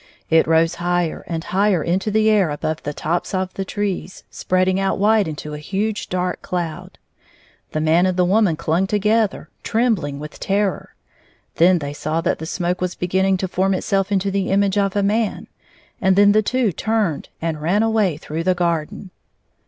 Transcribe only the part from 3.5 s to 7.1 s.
the trees, spreading out wide into a huge dark cloud.